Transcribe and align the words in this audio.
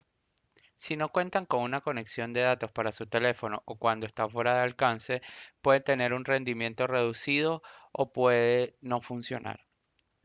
si 0.77 0.97
no 0.97 1.09
cuenta 1.09 1.45
con 1.45 1.61
una 1.61 1.81
conexión 1.81 2.33
de 2.33 2.41
datos 2.41 2.71
para 2.71 2.91
su 2.91 3.05
teléfono 3.05 3.61
o 3.65 3.77
cuando 3.77 4.07
está 4.07 4.27
fuera 4.27 4.55
de 4.55 4.61
alcance 4.61 5.21
puede 5.61 5.79
tener 5.81 6.13
un 6.15 6.25
rendimiento 6.25 6.87
reducido 6.87 7.61
o 7.91 8.11
puede 8.11 8.77
no 8.81 8.99
funcionar 9.01 9.59